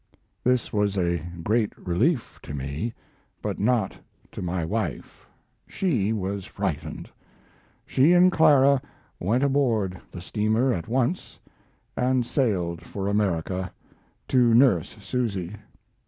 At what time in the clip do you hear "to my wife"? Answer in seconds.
4.31-5.27